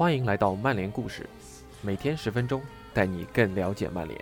[0.00, 1.28] 欢迎来到曼联故事，
[1.82, 2.62] 每天十分钟，
[2.94, 4.18] 带你更了解曼联。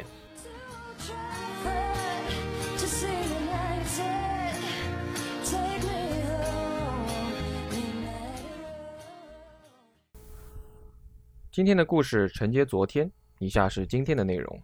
[11.53, 13.08] 今天的故事承接昨天，
[13.38, 14.60] 以下是今天的内容。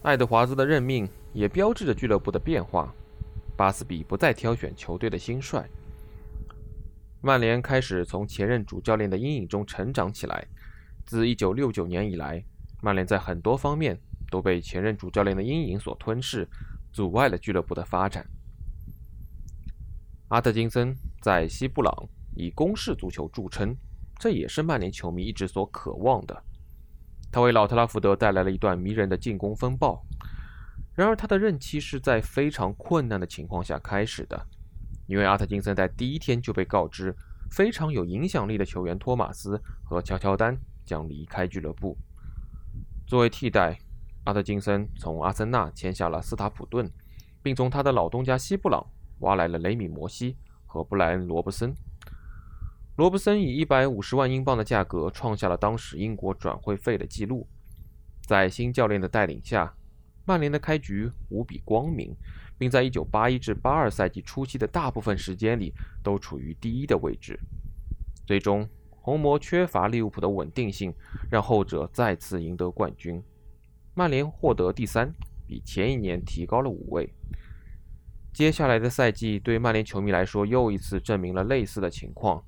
[0.00, 2.90] 爱德华兹的任命也标志着俱乐部的变化，
[3.58, 5.68] 巴斯比不再挑选球队的新帅。
[7.24, 10.46] 曼联开始从前任主教练的阴影中成长起来。
[11.06, 12.44] 自1969年以来，
[12.82, 13.98] 曼联在很多方面
[14.30, 16.46] 都被前任主教练的阴影所吞噬，
[16.92, 18.26] 阻碍了俱乐部的发展。
[20.28, 21.94] 阿特金森在西布朗
[22.36, 23.74] 以攻势足球著称，
[24.18, 26.42] 这也是曼联球迷一直所渴望的。
[27.32, 30.04] 他为老特拉福德带来了一段迷人的进攻风暴。
[30.94, 34.46] 然而，他的任期是在非常困难的情况下开始的。
[35.06, 37.14] 因为阿特金森在第一天就被告知，
[37.50, 41.96] 非常有影响力的球员托马斯和乔乔丹将离开俱乐部。
[43.06, 43.78] 作为替代，
[44.24, 46.90] 阿特金森从阿森纳签下了斯塔普顿，
[47.42, 48.86] 并从他的老东家西布朗
[49.20, 51.74] 挖来了雷米摩西和布莱恩罗伯森。
[52.96, 57.46] 罗伯森以一百五十万英镑的价格创下了当时英国转会费的记录。
[58.22, 59.74] 在新教练的带领下，
[60.24, 62.16] 曼联的开局无比光明。
[62.58, 67.38] 并在1981至82赛季初期的大部分时间里都处于第一的位置。
[68.26, 70.94] 最终，红魔缺乏利物浦的稳定性，
[71.30, 73.22] 让后者再次赢得冠军。
[73.94, 75.12] 曼联获得第三，
[75.46, 77.12] 比前一年提高了五位。
[78.32, 82.42] 接下来的赛季对曼联球迷来说又一次证明了类似的情况。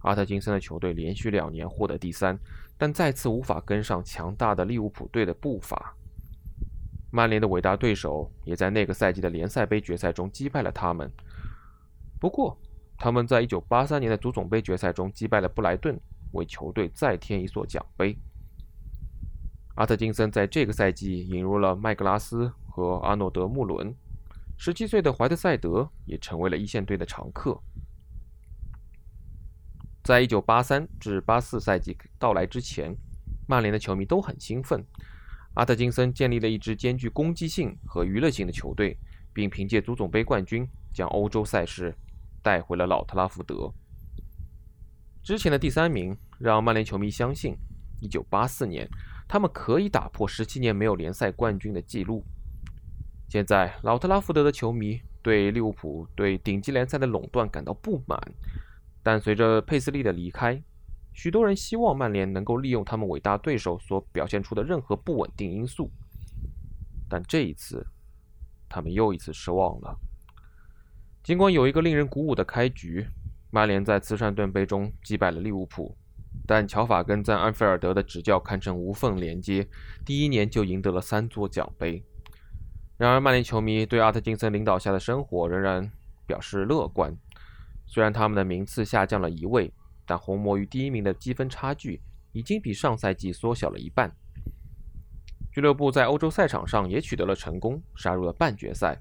[0.00, 2.38] 阿特金森的球队连续两年获得第三，
[2.76, 5.96] 但再次无法跟上强大的利物浦队的步伐。
[7.14, 11.08] 曼联的伟大对手也在那个赛季的联赛杯决赛中击败了他们。
[12.18, 12.58] 不过，
[12.98, 15.96] 他们在1983年的足总杯决赛中击败了布莱顿，
[16.32, 18.18] 为球队再添一座奖杯。
[19.76, 23.94] 阿特金森在这个赛季引入了麦格拉斯和阿诺德·穆伦
[24.58, 27.56] ，17岁的怀特塞德也成为了一线队的常客。
[30.02, 32.92] 在1983至84赛季到来之前，
[33.46, 34.84] 曼联的球迷都很兴奋。
[35.54, 38.96] 阿特金森建立了一支兼具攻击性和娱乐性的球队，
[39.32, 41.94] 并凭借足总杯冠军将欧洲赛事
[42.42, 43.72] 带回了老特拉福德。
[45.22, 47.56] 之前的第三名让曼联球迷相信
[48.02, 48.88] ，1984年
[49.26, 52.24] 他们可以打破17年没有联赛冠军的记录。
[53.28, 58.20] 现在，老特拉福德的球迷对利物浦对顶级联赛的垄断感到不满，
[59.02, 60.62] 但随着佩斯利的离开，
[61.14, 65.88] 许多人希望曼联能够利用他们伟大对手所表现出的任何不稳定因素，
[67.08, 67.86] 但这一次，
[68.68, 69.96] 他们又一次失望了。
[71.22, 73.06] 尽管有一个令人鼓舞的开局，
[73.50, 75.96] 曼联在慈善盾杯中击败了利物浦，
[76.46, 79.68] 但乔法根在安菲尔德的执教堪称无缝连接，
[80.04, 82.04] 第一年就赢得了三座奖杯。
[82.96, 85.90] 然而，曼联球迷对阿特金森领导下的生活仍然
[86.26, 87.16] 表示乐观，
[87.86, 89.72] 虽然他们的名次下降了一位。
[90.06, 92.00] 但红魔与第一名的积分差距
[92.32, 94.14] 已经比上赛季缩小了一半。
[95.50, 99.00] 俱乐部在欧洲赛场上也取得了成功，杀入了半决赛。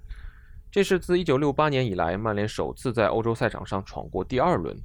[0.72, 4.78] 这是自1968年以来曼联首次在欧洲赛场上闯过第二轮。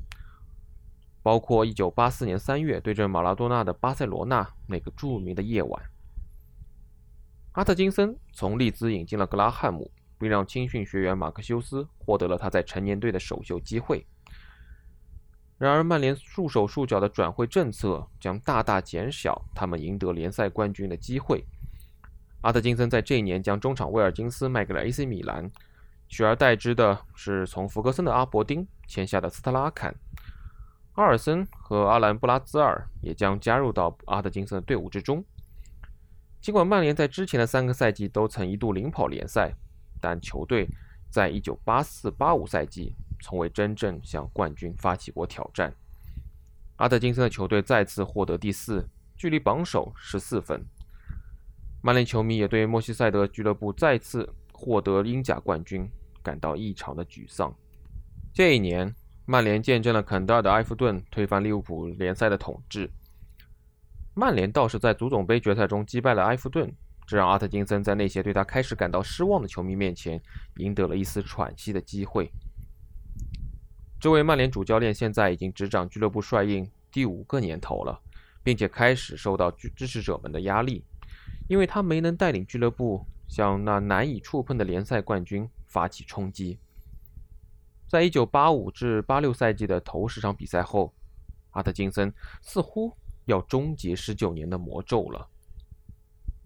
[1.22, 5.82] 包括1984年3月对阵马拉多纳的巴塞罗那那个著名的夜晚。
[7.52, 14.06] 阿特金森从利兹引进了格拉汉姆，并让青训学员马克修斯获得了他在成年队的首秀机会。
[15.58, 21.44] 然而，曼联束手束脚的转会政策将大大减小他们赢得联赛冠军的机会。
[22.42, 25.50] 阿特金森在这一年将中场威尔金斯卖给了 AC 米兰，
[26.06, 29.92] 取而代之的是从福格森的阿伯丁签下的斯特拉坎。
[30.92, 35.24] 阿尔森和阿兰布拉兹尔也将加入到阿特金森的队伍之中。
[36.40, 39.52] 尽管曼联在之前的三个赛季都曾一度领跑联赛，
[40.00, 40.68] 但球队
[41.10, 42.94] 在1984-85赛季。
[43.20, 45.74] 从未真正向冠军发起过挑战。
[46.76, 50.64] 阿特金森的球队再次获得第四，距离榜首十四分。
[51.82, 55.88] 曼联球迷也对莫西塞德俱乐部再次获得英甲冠军
[56.22, 57.54] 感到异常的沮丧。
[58.32, 58.94] 这一年，
[59.26, 62.90] 曼联见证了肯德尔的埃弗顿推翻利物浦联赛的统治。
[64.14, 66.72] 曼联倒是在足总杯决赛中击败了埃弗顿，
[67.06, 70.20] 这让阿特金森在那些对他开始感到失望的球迷面前
[70.56, 72.30] 赢得了一丝喘息的机会。
[74.00, 78.00] 这位曼联主教练现在已经执掌俱乐部帅印第五个年头了，
[78.44, 80.84] 并且开始受到支持者们的压力，
[81.48, 86.58] 因为他没能带领俱乐部向那难以触碰的联赛冠军发起冲击。
[87.88, 90.94] 在1985至86赛季的头十场比赛后，
[91.50, 95.26] 阿特金森似乎要终结十九年的魔咒了。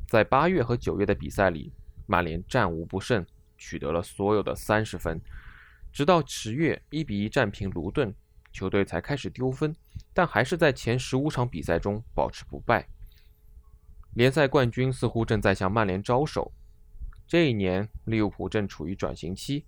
[0.08, 1.70] 在八月和九月的比赛里，
[2.06, 3.26] 曼联战无不胜，
[3.58, 5.20] 取得了所有的三十分。
[5.92, 8.14] 直到十月一比一战平卢顿，
[8.52, 9.76] 球队才开始丢分，
[10.14, 12.88] 但还是在前十五场比赛中保持不败。
[14.14, 16.52] 联赛冠军似乎正在向曼联招手。
[17.26, 19.64] 这一年，利物浦正处于转型期，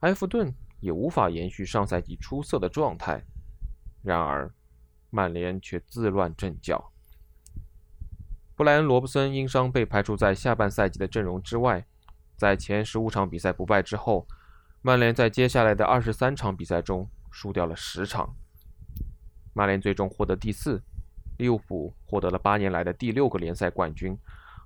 [0.00, 3.24] 埃弗顿也无法延续上赛季出色的状态。
[4.02, 4.52] 然而，
[5.10, 6.92] 曼联却自乱阵脚。
[8.56, 11.84] 布莱恩·罗布森因伤被排除在下半赛季的阵容之外。
[12.36, 14.26] 在前十五场比赛不败之后，
[14.86, 18.36] 曼联在接下来的二十三场比赛中输掉了十场。
[19.54, 20.82] 曼联最终获得第四。
[21.38, 24.14] 利物浦获得了八年来的第六个联赛冠军。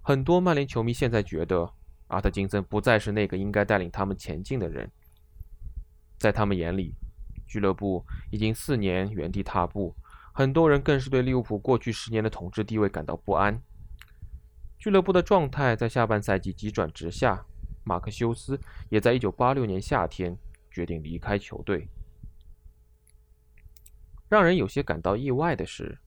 [0.02, 1.72] 很多曼联球迷现在觉得，
[2.08, 4.90] 阿特金森不再是那个应该带领他们前进的人。
[6.18, 6.96] 在他们眼里，
[7.46, 9.94] 俱乐部已经四年原地踏步。
[10.32, 13.62] 很多人更是对利物浦过去十年的统治地位感到不安。
[14.80, 17.46] 俱乐部的状态在下半赛季急转直下。
[17.88, 20.36] 马克修斯也在1986年夏天
[20.70, 21.88] 决定离开球队。
[24.28, 25.98] 让人有些感到意外的是。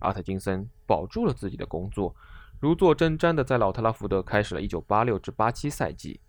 [0.00, 2.14] 阿特金森保住了自己的工作，
[2.60, 6.20] 如坐针毡的在老特拉福德开始了1986至87赛季。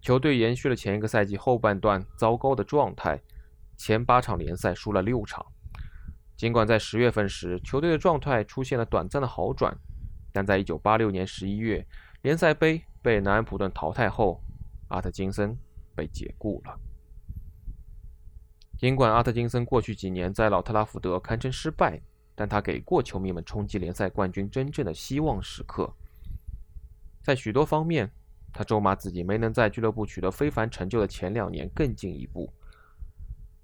[0.00, 3.22] 球队延续了前一个赛季后半段糟糕的状态，
[3.76, 5.46] 前八场联赛输了六场。
[6.36, 9.78] 尽管在十月份时球队的状态出现了短暂的好转，
[10.32, 11.86] 但在1986年11月
[12.22, 14.42] 联赛杯被南安普顿淘汰后，
[14.88, 15.56] 阿特金森
[15.94, 16.76] 被解雇了。
[18.76, 22.02] 尽管阿特金森过去几年在老特拉福德堪称失败。
[22.38, 25.90] 但他给过球迷们冲击联赛冠军真正的希望时刻。
[27.22, 28.10] 在许多方面，
[28.52, 32.52] 他咒骂自己没能在俱乐部取得非凡成就的前两年更进一步。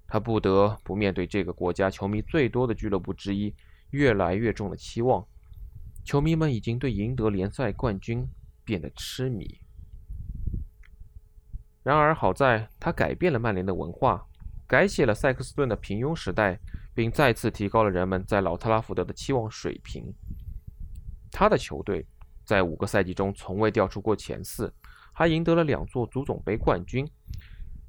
[0.07, 3.53] 他不得不面对这个国家球迷最多的俱乐部之一
[3.91, 5.23] 越来越重的期望。
[6.03, 8.27] 球迷们已经对赢得联赛冠军
[8.63, 9.59] 变得痴迷。
[11.83, 14.25] 然而，好在他改变了曼联的文化，
[14.67, 16.59] 改写了塞克斯顿的平庸时代。
[16.95, 20.13] 并再次提高了人们在老特拉福德的期望水平。
[21.31, 22.05] 他的球队
[22.45, 24.71] 在五个赛季中从未掉出过前四，
[25.11, 27.03] 还赢得了两座足总杯冠军，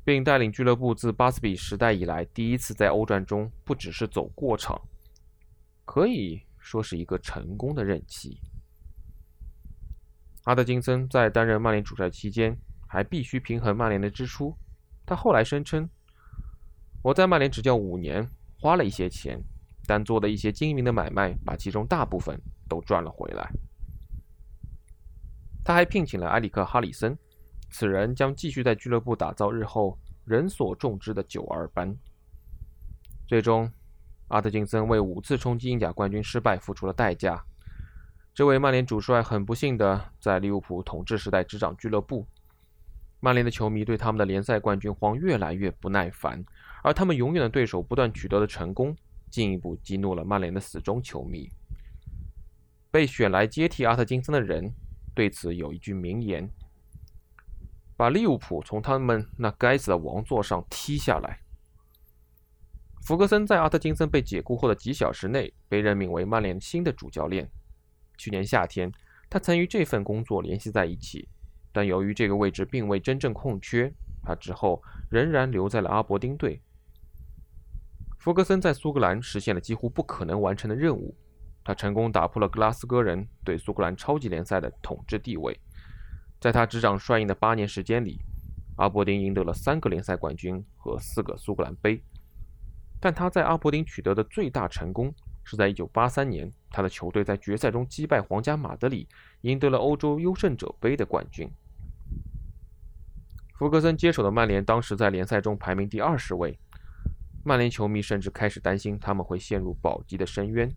[0.05, 4.81] 并带领俱乐部自巴斯比时代以来第一次在欧战中不只是走过场，
[5.85, 8.41] 可以说是一个成功的任期。
[10.45, 14.57] 阿德金森在担任曼联主帅期间，还必须平衡曼联的支出。
[15.05, 15.89] 他后来声称
[17.05, 18.27] ：“我在曼联执教五年。”
[18.57, 19.39] 花了一些钱，
[19.87, 23.47] 但做的一些精明的买卖，把其中大部分都赚了回来。
[25.63, 27.15] 他还聘请了埃里克·哈里森，
[27.71, 31.95] 此人将继续在俱乐部打造日后人所众知的九二班。
[33.27, 33.71] 最终，
[34.29, 37.45] 阿特金森为五次冲击英甲冠军失败付出了代价。
[38.35, 42.27] 这位曼联主帅很不幸的在利物浦统治时代执掌俱乐部。
[43.21, 46.45] 曼联的球迷对他们的联赛冠军荒越来越不耐烦。
[46.83, 48.95] 而他们永远的对手不断取得的成功，
[49.31, 51.49] 进一步激怒了曼联的死忠球迷。
[52.91, 54.75] 被选来接替阿特金森的人
[55.15, 56.51] 对此有一句名言
[57.97, 61.39] ：“把利物浦从他们那该死的王座上踢下来。”
[63.07, 67.49] 福格森在阿特金森被解雇后的几小时内被任命为曼联新的主教练。
[68.17, 68.93] 去年夏天，
[69.29, 71.29] 他曾与这份工作联系在一起，
[71.73, 73.93] 但由于这个位置并未真正空缺，
[74.23, 76.61] 他之后仍然留在了阿伯丁队。
[78.19, 81.15] 弗格森在苏格兰实现了几乎不可能完成的任务，
[81.63, 85.59] 他成功打破了格拉斯哥人对苏格兰超级联赛的统治地位。
[86.41, 88.19] 在他执掌帅印的八年时间里，
[88.77, 92.03] 阿伯丁赢得了三个联赛冠军和四个苏格兰杯。
[93.01, 99.09] 但他在阿伯丁取得的最大成功是在1983年，他的球队在决赛中击败皇家马德里，
[99.43, 101.49] 赢得了欧洲优胜者杯的冠军。
[103.57, 106.59] 弗格森接手的曼联当时在联赛中排名第二十位。
[107.45, 110.75] 曼联球迷甚至开始担心他们会陷入保级的深渊。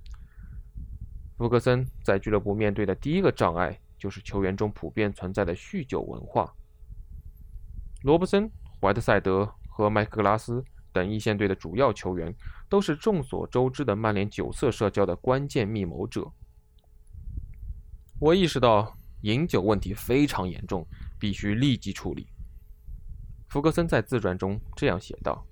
[1.37, 6.53] 福格森在俱乐部面对的第一个障碍就是球员中普遍存在的酗酒文化。
[8.03, 12.33] 罗伯森、怀特塞德和麦克格拉斯等一线队的主要球员
[12.69, 16.31] 都是众所周知的曼联酒色社交的关键密谋者。
[18.19, 20.85] 我意识到饮酒问题非常严重，
[21.19, 22.27] 必须立即处理。
[23.47, 25.45] 福格森在自传中这样写道。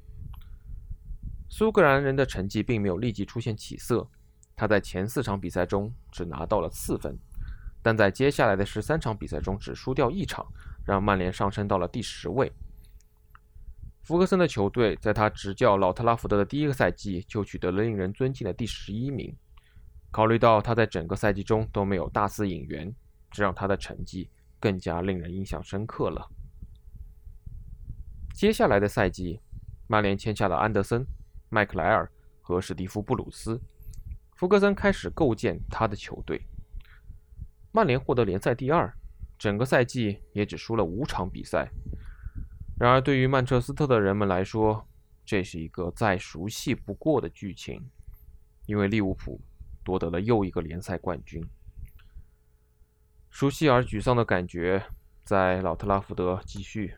[1.47, 4.05] 苏格兰人的成绩并没有立即出现起色，
[4.55, 7.17] 他在前四场比赛中只拿到了四分，
[7.81, 10.45] 但在接下来的十三场比赛中只输掉一场，
[10.85, 12.51] 让曼联上升到了第十位。
[14.05, 19.35] 福格森的球队在他执教老特拉福德的第一个赛季就取得了令人尊敬的第十一名。
[20.11, 22.93] 考虑到他在整个赛季中都没有大肆引援，
[23.31, 26.29] 这让他的成绩更加令人印象深刻了。
[28.31, 29.39] 接下来的赛季，
[29.87, 31.03] 曼联签下了安德森、
[31.49, 32.07] 麦克莱尔
[32.41, 33.59] 和史蒂夫·布鲁斯，
[34.35, 36.39] 福格森开始构建他的球队。
[37.71, 38.95] 曼联获得联赛第二，
[39.39, 41.67] 整个赛季也只输了五场比赛。
[42.77, 44.85] 然而，对于曼彻斯特的人们来说，
[45.25, 47.89] 这是一个再熟悉不过的剧情，
[48.65, 49.39] 因为利物浦
[49.83, 51.41] 夺得了又一个联赛冠军。
[53.29, 54.83] 熟悉而沮丧的感觉
[55.23, 56.95] 在老特拉福德继续，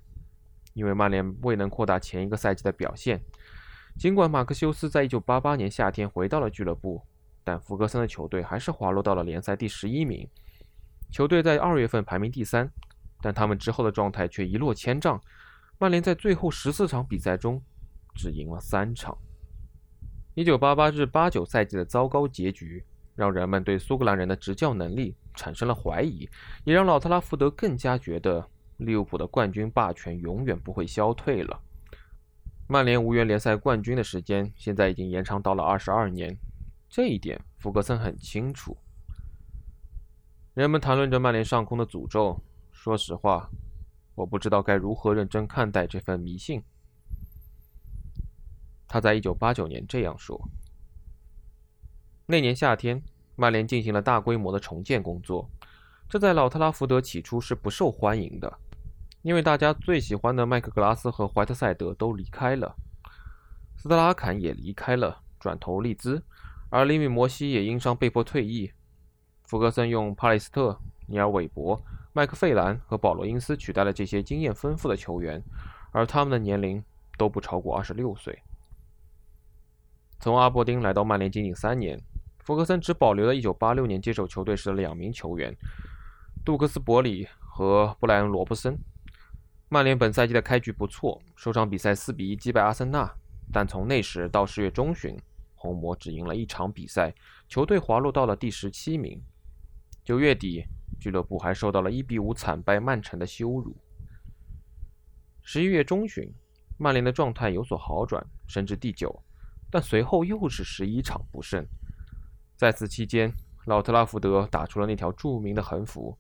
[0.74, 3.22] 因为曼联未能扩大前一个赛季的表现。
[4.00, 7.04] 尽管马克修斯在1988年夏天回到了俱乐部，
[7.44, 10.28] 但福格森的球队还是滑落到了联赛第十一名。
[11.12, 12.68] 球队在二月份排名第三，
[13.22, 15.22] 但他们之后的状态却一落千丈。
[15.80, 17.62] 曼联在最后十四场比赛中
[18.16, 19.16] 只赢了三场。
[20.34, 22.84] 一九八八至八九赛季的糟糕结局，
[23.16, 26.28] 让人们对苏格兰人的执教能力产生了怀疑，
[26.64, 31.60] 也让老特拉福德更加觉得利物浦的冠军霸权永远不会消退了。
[32.68, 36.36] 曼联无缘联赛冠军的时间现在已经延长到了二十二年，
[36.90, 38.76] 这一点福格森很清楚。
[40.54, 42.40] 人们谈论着曼联上空的诅咒。
[42.72, 43.50] 说实话，
[44.18, 46.64] 我不知道该如何认真看待这份迷信。
[48.88, 50.50] 他在1989年这样说
[52.26, 53.04] ：“那年夏天，
[53.36, 55.48] 曼联进行了大规模的重建工作，
[56.10, 58.58] 这在老特拉福德起初是不受欢迎的，
[59.22, 62.76] 因为大家最喜欢的麦克格拉斯和怀特塞德都离开了，
[63.78, 66.24] 斯特拉坎也离开了，转投利兹，
[66.72, 68.72] 而里米摩西也因伤被迫退役。”
[69.46, 71.80] 福格森用帕雷斯特、尼尔·韦伯、
[72.18, 75.40] 麦克费兰和保罗·因斯取代了这些经验丰富的球员，
[75.92, 76.84] 而他们的年龄
[77.16, 78.42] 都不超过二十六岁。
[80.20, 82.02] 从阿伯丁来到曼联仅仅三年，
[82.40, 85.56] 福格森只保留了1986年接手球队时的两名球员
[86.44, 88.76] 杜克斯·伯里和布莱恩·罗布森。
[89.70, 93.14] 曼联本赛季的开局不错，首场比赛4比1击败阿森纳，
[93.54, 95.16] 但从那时到十月中旬，
[95.54, 97.14] 红魔只赢了一场比赛，
[97.48, 99.22] 球队滑落到了第十七名。
[100.04, 100.66] 九月底，
[101.00, 103.76] 俱乐部还受到了一比五惨败曼城的羞辱。
[105.42, 106.34] 十一月中旬，
[106.78, 109.24] 曼联的状态有所好转，升至第九，
[109.72, 111.66] 但随后又是十一场不胜。
[112.56, 113.32] 在此期间，
[113.66, 116.18] 老特拉福德打出了那条著名的横幅，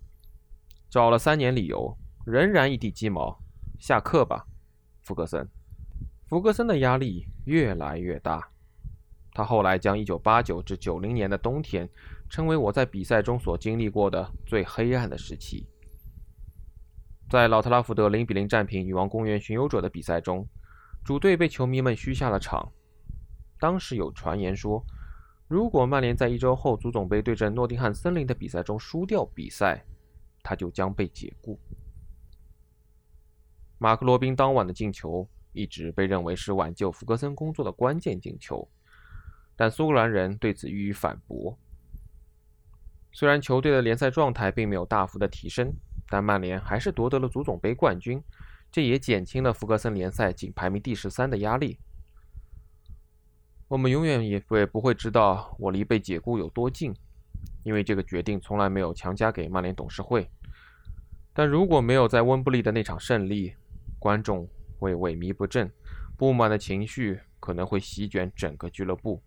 [0.89, 3.37] 找了三年理由，仍然一地鸡毛。
[3.79, 4.45] 下课吧，
[5.03, 5.47] 福格森。
[6.27, 8.49] 福格森的压力越来越大。
[9.33, 11.87] 他后来将1989至90年的冬天
[12.29, 15.67] 成为我在比赛中所经历过的最黑暗的时期。
[17.29, 20.47] 在老特拉福德0比0战平女王公园巡游者的比赛中，
[21.03, 22.71] 主队被球迷们嘘下了场。
[23.59, 24.83] 当时有传言说，
[25.47, 29.83] 如果曼联在一周后足总杯对阵诺丁汉森林的比赛中输掉比赛，
[30.43, 31.59] 他就将被解雇。
[33.77, 38.67] 马克罗宾当晚的进球一直被认为是挽救福格森工作的关键进球。
[39.55, 41.57] 但苏格兰人对此予以反驳。
[43.17, 45.73] 虽然球队的联赛状态并没有大幅的提升，
[46.07, 48.23] 但曼联还是夺得了足总杯冠军，
[48.71, 51.79] 这也减轻了福格森联赛仅排名第十三的压力。
[53.67, 56.93] 我们永远也会不会知道我离被解雇有多近，
[57.63, 60.29] 因为这个决定从来没有强加给曼联董事会。
[61.33, 63.51] 但如果没有在温布利的那场胜利，
[63.97, 64.47] 观众
[64.77, 65.67] 会萎靡不振，
[66.15, 69.23] 不满的情绪可能会席卷整个俱乐部。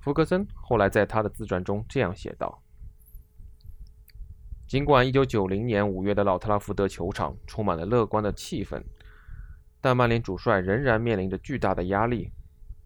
[0.00, 2.62] 福格森后来在他的自传中这样写道
[4.66, 8.82] ：“尽管1990年5月的老特拉福德球场充满了乐观的气氛，
[9.80, 12.30] 但曼联主帅仍然面临着巨大的压力，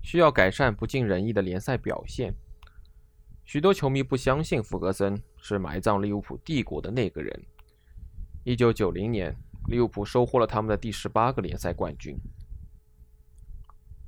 [0.02, 2.34] 需要改善不尽人意的联赛表现。
[3.44, 7.44] 许多球迷不相信福格森是埋葬利物浦帝国的那个人。
[8.44, 9.36] 1990年，
[9.68, 12.16] 利物浦收获了他们的第十八个联赛冠军。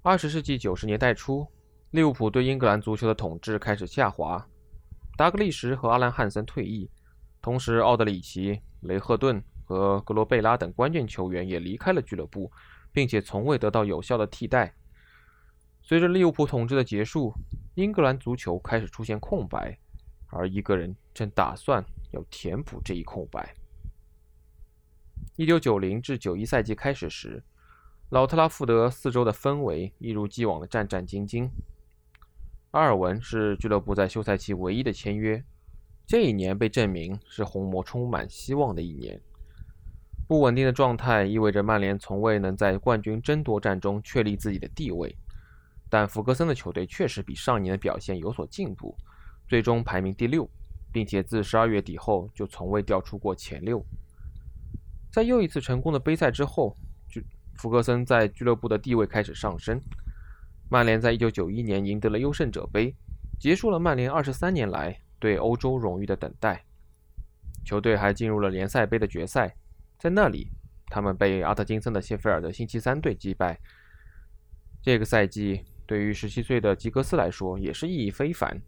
[0.02, 1.46] 20世纪90年代初。”
[1.94, 4.44] 利物浦对英格兰足球的统治开始下滑，
[5.16, 6.90] 达格利什和阿兰·汉森退役，
[7.40, 12.50] 同时奥德里奇、雷赫顿和格罗贝拉等关键球员也离开了俱乐部，
[12.90, 14.74] 并且从未得到有效的替代。
[15.84, 17.32] 随着利物浦统治的结束，
[17.76, 19.78] 英格兰足球开始出现空白，
[20.26, 23.54] 而一个人正打算要填补这一空白。
[25.36, 27.40] 1990至91赛季开始时，
[28.08, 31.48] 老特拉福德四周的氛围一如既往的战战兢兢。
[32.74, 35.40] 阿尔文是俱乐部在休赛期唯一的签约，
[36.08, 39.20] 这一年被证明是红魔充满希望的一年。
[40.26, 45.16] 不稳定的状态意味着曼联从未能在冠军争夺战中确立自己的地位。
[45.88, 48.96] 但福格森的球队确实比上年的表现有所进步，
[49.46, 50.50] 最终排名第六，
[50.90, 53.86] 并且自十二月底后就从未掉出过前六。
[55.12, 56.76] 在又一次成功的杯赛之后，
[57.54, 59.80] 福格森在俱乐部的地位开始上升。
[60.74, 62.92] 曼联在一九九一年赢得了优胜者杯，
[63.38, 66.64] 结束了曼联二十三年来对欧洲荣誉的等待。
[67.64, 69.54] 球队还进入了联赛杯的决赛，
[70.00, 70.48] 在那里，
[70.86, 73.56] 他们被阿特金森的谢菲尔德星期三队击败。
[74.82, 78.60] 这个赛季对于十七岁的吉格斯来说也是意义非凡。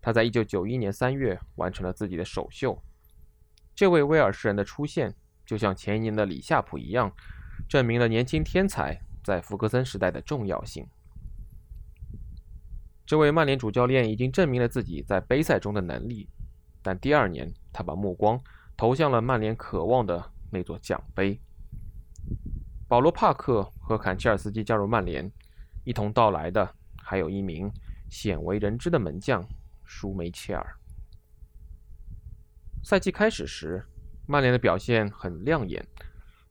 [0.00, 2.82] 他在一九九一年三月完成了自己的首秀。
[3.74, 5.14] 这位威尔士人的出现，
[5.44, 7.14] 就像前一年的里夏普一样，
[7.68, 10.88] 证明了年轻天才在福格森时代的重要性。
[13.06, 16.28] 这位曼联主教练已经证明了自己在杯赛中的能力，
[16.82, 18.42] 但第二年他把目光
[18.76, 21.40] 投向了曼联渴望的那座奖杯。
[22.88, 25.30] 保罗·帕克和坎切尔斯基加入曼联，
[25.84, 26.68] 一同到来的
[27.00, 27.70] 还有一名
[28.10, 29.46] 鲜为人知的门将
[29.84, 30.76] 舒梅切尔。
[32.82, 33.84] 赛季开始时，
[34.26, 35.86] 曼联的表现很亮眼，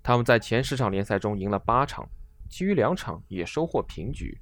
[0.01, 2.07] 他们在前十场联赛中赢了八场，
[2.49, 4.39] 其余两场也收获平局。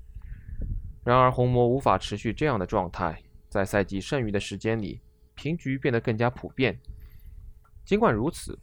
[1.03, 3.22] 然而，红魔无法持续这样的状态。
[3.50, 5.00] 在赛季剩余的时间里，
[5.36, 6.79] 平局变得更加普遍。
[7.86, 8.57] 尽管如此，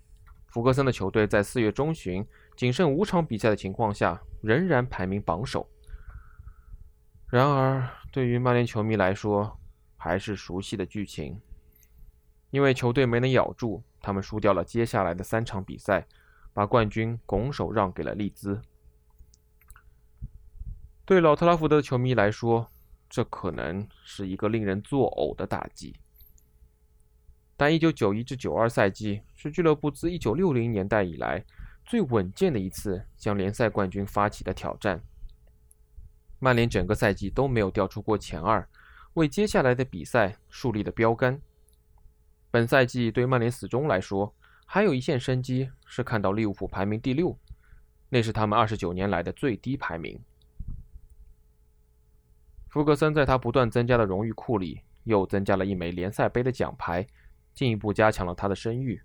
[0.49, 5.69] 福格森的球队在四月中旬仅剩五场比赛的情况下，仍然排名榜首。
[7.29, 9.61] 然而，对于曼联球迷来说，
[9.97, 11.41] 还是熟悉的剧情，
[12.51, 16.07] 因为球队没能咬住，他们输掉了接下来的三场比赛，
[16.53, 18.61] 把冠军拱手让给了利兹。
[21.11, 22.71] 对老特拉福德的球迷来说，
[23.09, 25.97] 这可能是一个令人作呕的打击。
[27.57, 31.45] 但1991至92赛季是俱乐部自1960年代以来
[31.85, 35.03] 最稳健的一次向联赛冠军发起的挑战。
[36.39, 38.65] 曼联整个赛季都没有掉出过前二，
[39.15, 41.43] 为接下来的比赛树立了标杆。
[42.53, 44.33] 本赛季对曼联死忠来说，
[44.65, 47.37] 还有一线生机是看到利物浦排名第六，
[48.09, 50.17] 那是他们29年来的最低排名。
[52.71, 57.05] 福格森在他不断增加的荣誉库里又增加了一枚联赛杯的奖牌，
[57.53, 59.03] 进一步加强了他的声誉。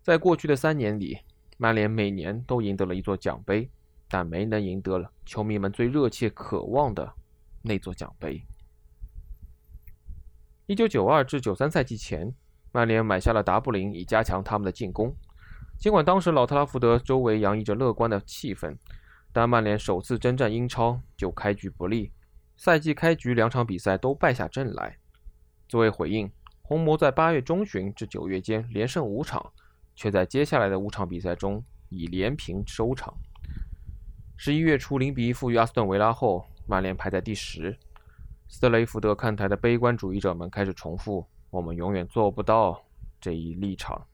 [0.00, 1.18] 在过去的三年里，
[1.58, 3.70] 曼联每年都赢得了一座奖杯，
[4.08, 7.12] 但没能赢得了球迷们最热切渴望的
[7.60, 8.42] 那座奖杯。
[10.64, 12.34] 一九九二至九三赛季前，
[12.72, 15.14] 曼联买下了达布林，以加强他们的进攻。
[15.78, 18.78] 尽管当时老特拉福德周围洋溢着乐观的气氛，
[19.30, 22.12] 但曼联首次征战英超就开局不利。
[22.58, 24.98] 赛季开局两场比赛都败下阵来。
[25.68, 26.28] 作为回应，
[26.60, 29.52] 红魔在八月中旬至九月间连胜五场，
[29.94, 33.14] 却在接下来的五场比赛中以连平收场。
[34.36, 37.78] 十一月初零比一负于阿斯顿维拉后，曼联排在第十。
[38.48, 42.82] 斯特雷福德看台的悲观主义者们开始重复“我们永远做不到”
[43.20, 44.04] 这一立场。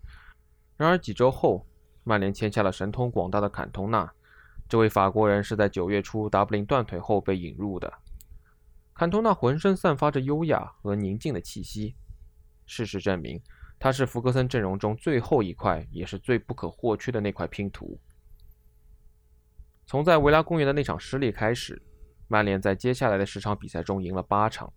[0.76, 1.64] 然而几周后，
[2.02, 4.12] 曼联签下了神通广大的坎通纳。
[4.68, 7.90] 这位法国人是在九月初达布林断腿后被引入的。
[8.94, 11.96] 坎通纳浑身散发着优雅和宁静的气息。
[12.64, 13.42] 事实证明，
[13.78, 17.98] 他是福格森阵容中最后一块，也是最不可或缺的那块拼图。
[19.84, 21.82] 从在维拉公园的那场失利开始，
[22.28, 24.72] 曼联在接下来的十场比赛中赢了八场，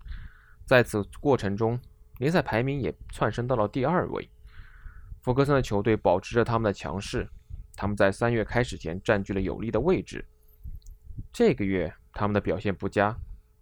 [0.66, 1.80] 在此过程中，
[2.18, 4.30] 联赛排名也窜升到了第二位。
[5.22, 7.30] 福格森的球队保持着他们的强势，
[7.76, 10.26] 他们在三月开始前占据了有利的位置。
[11.32, 13.16] 这个月，他们的表现不佳。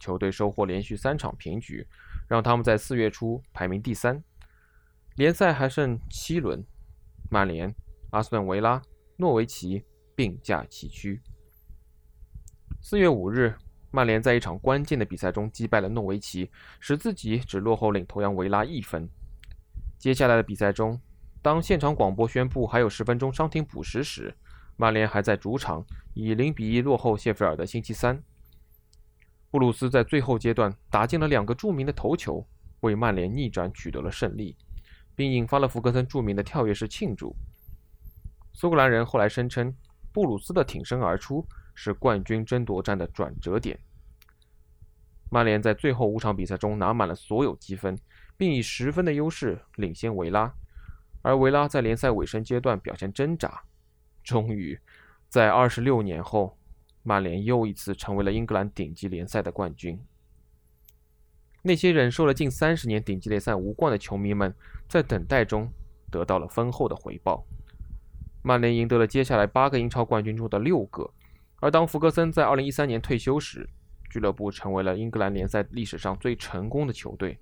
[0.06, 1.88] 球队收获连续三场平局，
[2.28, 4.24] 让他们在四月初排名第三。
[5.16, 6.64] 联赛还剩七轮，
[7.32, 7.74] 曼联、
[8.12, 8.80] 阿斯顿维拉、
[9.18, 9.84] 诺维奇
[10.16, 11.20] 并驾齐驱。
[12.82, 13.56] 四月五日，
[13.90, 19.10] 曼联在一场关键的比赛中击败了诺维奇，使自己只落后领头羊维拉一分。
[19.98, 21.02] 接下来的比赛中，
[21.42, 24.36] 当现场广播宣布还有十分钟伤停补时时，
[24.78, 28.22] 曼联还在主场以零比一落后谢菲尔德星期三。
[29.56, 32.46] 布鲁斯在最后阶段打进了两个著名的头球，
[32.82, 34.54] 为曼联逆转取得了胜利，
[35.16, 37.34] 并引发了福格森著名的跳跃式庆祝。
[38.52, 39.74] 苏格兰人后来声称，
[40.12, 43.80] 布鲁斯的挺身而出是冠军争夺战的转折点。
[45.32, 47.98] 曼联在最后五场比赛中拿满了所有积分，
[48.36, 50.54] 并以十分的优势领先维拉，
[51.22, 53.64] 而维拉在联赛尾声阶段表现挣扎，
[54.22, 54.78] 终于
[55.30, 56.58] 在二十六年后。
[57.08, 60.04] 曼联又一次成为了英格兰顶级联赛的冠军。
[61.62, 64.54] 那些忍受了近三十年顶级联赛无冠的球迷们，
[64.90, 65.72] 在等待中
[66.12, 67.46] 得到了丰厚的回报。
[68.42, 71.12] 曼联赢得了接下来八个英超冠军中的六个。
[71.62, 73.70] 而当弗格森在2013年退休时，
[74.10, 77.38] 俱乐部成为了英格兰联赛历史上最成功的球队。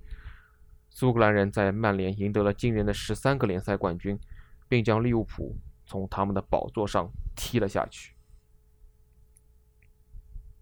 [0.90, 4.20] 苏格兰人在曼联赢得了惊人的十三个联赛冠军，
[4.68, 8.13] 并将利物浦从他们的宝座上踢了下去。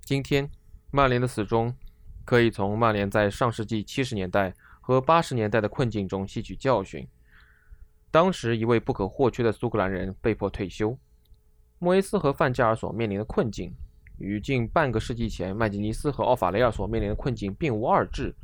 [0.03, 0.49] 今天，
[0.89, 1.73] 曼联的死忠
[2.25, 7.07] 可以从曼联在上世纪七十年代和八十年代的困境中吸取教训。
[8.09, 10.97] 当时，一位不可或缺的苏格兰人被迫退休。
[11.79, 13.73] 莫耶斯和范加尔所面临的困境，
[14.17, 18.35] 与近半个世纪前麦吉尼斯和奥法雷尔所面临的困境并无二致。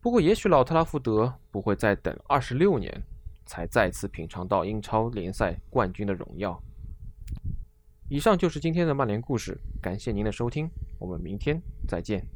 [0.00, 3.02] 不过，也许老特拉福德不会再等二十六年，
[3.44, 6.58] 才再次品尝到英超联赛冠军的荣耀。
[8.08, 12.35] 以上就是今天的曼联故事，感谢您的收听，我们明天再见。